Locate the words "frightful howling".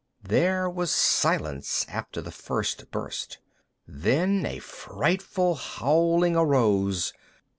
4.57-6.35